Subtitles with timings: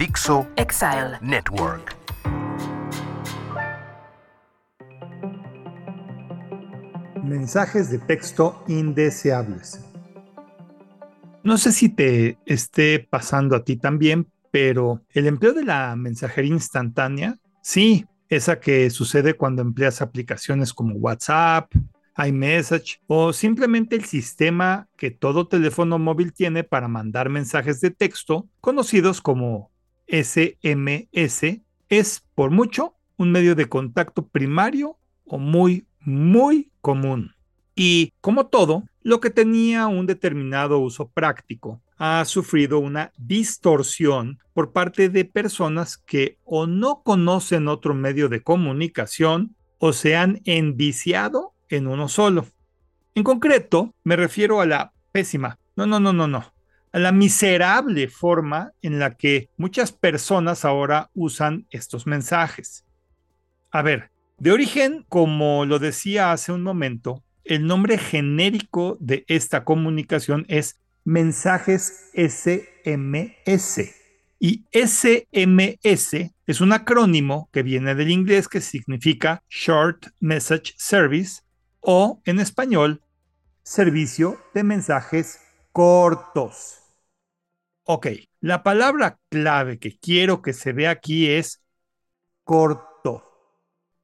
[0.00, 1.18] Dixo Exile.
[1.20, 1.94] Network.
[7.22, 9.84] Mensajes de texto indeseables.
[11.44, 16.54] No sé si te esté pasando a ti también, pero el empleo de la mensajería
[16.54, 21.70] instantánea, sí, esa que sucede cuando empleas aplicaciones como WhatsApp,
[22.16, 28.48] iMessage o simplemente el sistema que todo teléfono móvil tiene para mandar mensajes de texto,
[28.62, 29.70] conocidos como
[30.10, 34.96] SMS, es por mucho un medio de contacto primario
[35.26, 37.34] o muy, muy común.
[37.74, 44.72] Y como todo, lo que tenía un determinado uso práctico ha sufrido una distorsión por
[44.72, 51.52] parte de personas que o no conocen otro medio de comunicación o se han enviciado
[51.68, 52.46] en uno solo.
[53.14, 56.52] En concreto, me refiero a la pésima, no, no, no, no, no,
[56.92, 62.84] a la miserable forma en la que muchas personas ahora usan estos mensajes.
[63.70, 69.64] A ver, de origen, como lo decía hace un momento, el nombre genérico de esta
[69.64, 73.94] comunicación es mensajes SMS.
[74.38, 81.42] Y SMS es un acrónimo que viene del inglés que significa Short Message Service
[81.80, 83.02] o en español,
[83.62, 85.40] servicio de mensajes
[85.72, 86.79] cortos.
[87.92, 88.06] Ok,
[88.40, 91.60] la palabra clave que quiero que se vea aquí es
[92.44, 93.24] corto.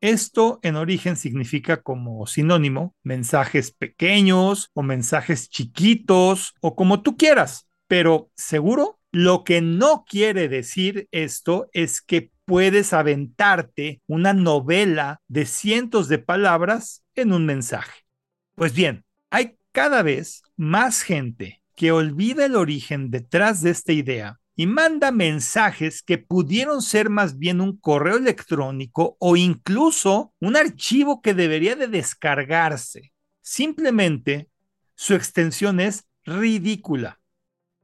[0.00, 7.68] Esto en origen significa como sinónimo mensajes pequeños o mensajes chiquitos o como tú quieras,
[7.86, 15.44] pero seguro lo que no quiere decir esto es que puedes aventarte una novela de
[15.44, 18.06] cientos de palabras en un mensaje.
[18.54, 24.40] Pues bien, hay cada vez más gente que olvida el origen detrás de esta idea
[24.56, 31.20] y manda mensajes que pudieron ser más bien un correo electrónico o incluso un archivo
[31.22, 33.12] que debería de descargarse.
[33.42, 34.48] Simplemente
[34.94, 37.20] su extensión es ridícula.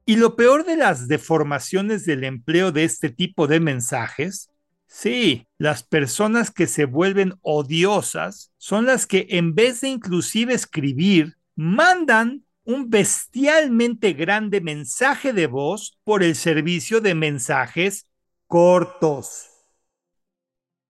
[0.05, 4.49] Y lo peor de las deformaciones del empleo de este tipo de mensajes,
[4.87, 11.37] sí, las personas que se vuelven odiosas son las que en vez de inclusive escribir,
[11.55, 18.07] mandan un bestialmente grande mensaje de voz por el servicio de mensajes
[18.47, 19.47] cortos.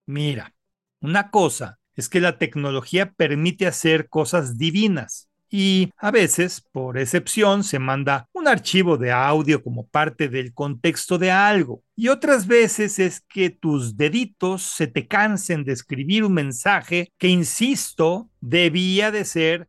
[0.05, 0.53] Mira,
[0.99, 7.65] una cosa es que la tecnología permite hacer cosas divinas y a veces, por excepción,
[7.65, 11.83] se manda un archivo de audio como parte del contexto de algo.
[11.93, 17.27] Y otras veces es que tus deditos se te cansen de escribir un mensaje que,
[17.27, 19.67] insisto, debía de ser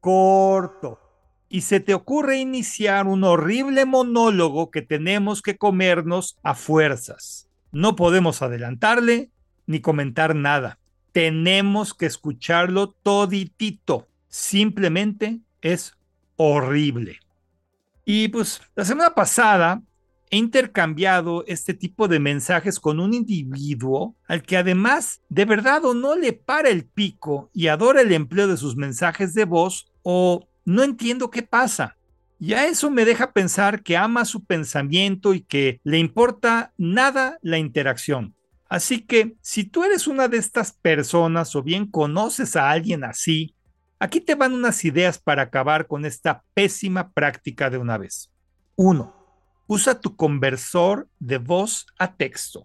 [0.00, 1.09] corto
[1.52, 7.48] y se te ocurre iniciar un horrible monólogo que tenemos que comernos a fuerzas.
[7.72, 9.32] No podemos adelantarle
[9.66, 10.78] ni comentar nada.
[11.10, 14.06] Tenemos que escucharlo toditito.
[14.28, 15.98] Simplemente es
[16.36, 17.18] horrible.
[18.04, 19.82] Y pues la semana pasada
[20.30, 25.94] he intercambiado este tipo de mensajes con un individuo al que además de verdad o
[25.94, 30.46] no le para el pico y adora el empleo de sus mensajes de voz o
[30.70, 31.96] no entiendo qué pasa.
[32.38, 37.58] Ya eso me deja pensar que ama su pensamiento y que le importa nada la
[37.58, 38.34] interacción.
[38.68, 43.54] Así que si tú eres una de estas personas o bien conoces a alguien así,
[43.98, 48.30] aquí te van unas ideas para acabar con esta pésima práctica de una vez.
[48.76, 49.12] 1.
[49.66, 52.64] Usa tu conversor de voz a texto.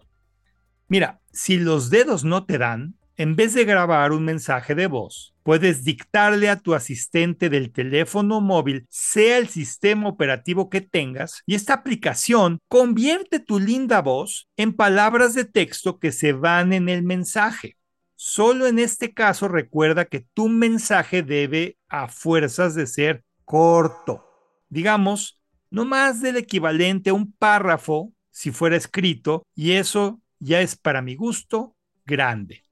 [0.88, 5.34] Mira, si los dedos no te dan, en vez de grabar un mensaje de voz,
[5.42, 11.54] puedes dictarle a tu asistente del teléfono móvil, sea el sistema operativo que tengas, y
[11.54, 17.02] esta aplicación convierte tu linda voz en palabras de texto que se van en el
[17.02, 17.76] mensaje.
[18.16, 24.24] Solo en este caso recuerda que tu mensaje debe a fuerzas de ser corto.
[24.68, 25.40] Digamos,
[25.70, 31.00] no más del equivalente a un párrafo si fuera escrito, y eso ya es para
[31.00, 31.74] mi gusto
[32.04, 32.65] grande.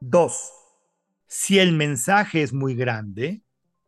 [0.00, 0.52] 2.
[1.26, 3.42] Si el mensaje es muy grande,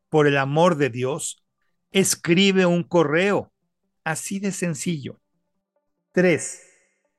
[0.08, 1.44] por el amor de Dios,
[1.92, 3.52] escribe un correo.
[4.04, 5.20] Así de sencillo.
[6.12, 6.62] 3.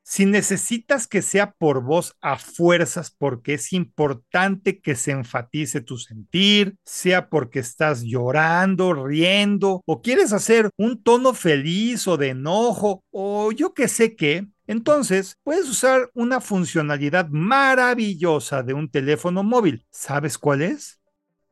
[0.03, 5.97] Si necesitas que sea por voz a fuerzas porque es importante que se enfatice tu
[5.97, 13.03] sentir, sea porque estás llorando, riendo o quieres hacer un tono feliz o de enojo
[13.11, 19.85] o yo que sé qué, entonces, puedes usar una funcionalidad maravillosa de un teléfono móvil.
[19.89, 21.01] ¿Sabes cuál es?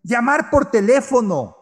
[0.03, 1.58] Llamar por teléfono.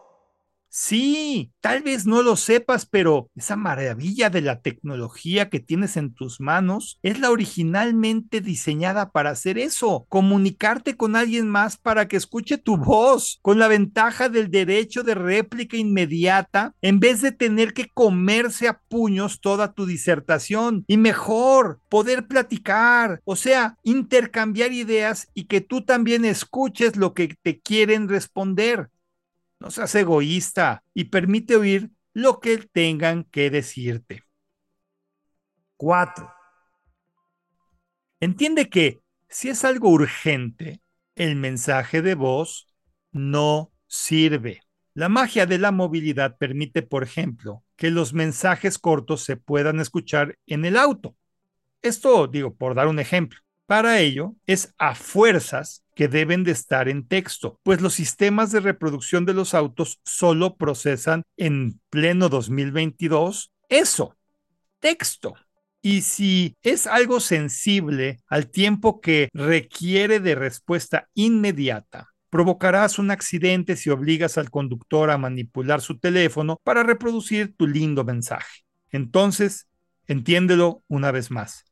[0.70, 6.12] Sí, tal vez no lo sepas, pero esa maravilla de la tecnología que tienes en
[6.12, 12.18] tus manos es la originalmente diseñada para hacer eso, comunicarte con alguien más para que
[12.18, 17.72] escuche tu voz, con la ventaja del derecho de réplica inmediata, en vez de tener
[17.72, 20.84] que comerse a puños toda tu disertación.
[20.86, 27.34] Y mejor, poder platicar, o sea, intercambiar ideas y que tú también escuches lo que
[27.42, 28.90] te quieren responder.
[29.60, 34.22] No seas egoísta y permite oír lo que tengan que decirte.
[35.76, 36.30] 4.
[38.20, 40.80] Entiende que si es algo urgente,
[41.14, 42.68] el mensaje de voz
[43.12, 44.62] no sirve.
[44.94, 50.38] La magia de la movilidad permite, por ejemplo, que los mensajes cortos se puedan escuchar
[50.46, 51.16] en el auto.
[51.82, 53.38] Esto digo por dar un ejemplo.
[53.66, 58.60] Para ello, es a fuerzas que deben de estar en texto, pues los sistemas de
[58.60, 64.16] reproducción de los autos solo procesan en pleno 2022 eso,
[64.78, 65.34] texto.
[65.82, 73.74] Y si es algo sensible al tiempo que requiere de respuesta inmediata, provocarás un accidente
[73.74, 78.62] si obligas al conductor a manipular su teléfono para reproducir tu lindo mensaje.
[78.92, 79.66] Entonces,
[80.06, 81.64] entiéndelo una vez más.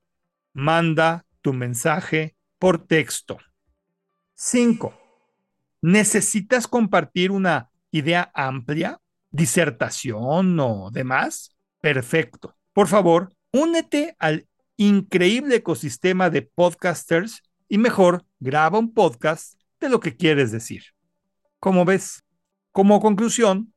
[0.52, 3.38] Manda tu mensaje por texto.
[4.37, 4.94] 5.
[5.81, 9.00] ¿Necesitas compartir una idea amplia,
[9.31, 11.56] disertación o demás?
[11.81, 12.55] Perfecto.
[12.75, 14.47] Por favor, únete al
[14.77, 20.85] increíble ecosistema de podcasters y mejor graba un podcast de lo que quieres decir.
[21.59, 22.23] Como ves,
[22.73, 23.73] como conclusión,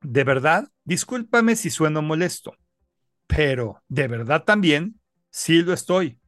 [0.00, 2.56] de verdad, discúlpame si sueno molesto,
[3.26, 4.98] pero de verdad también
[5.28, 6.18] sí lo estoy.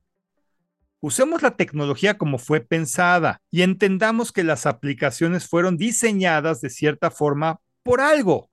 [1.04, 7.10] Usemos la tecnología como fue pensada y entendamos que las aplicaciones fueron diseñadas de cierta
[7.10, 8.48] forma por algo.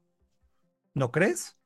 [0.93, 1.57] ¿No crees?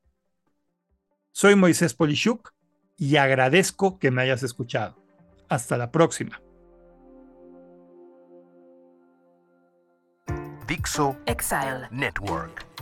[1.32, 2.52] Soy Moisés Polishuk
[2.98, 5.04] y agradezco que me hayas escuchado.
[5.50, 6.40] Hasta la próxima.
[10.68, 12.75] Dixo Exile Network.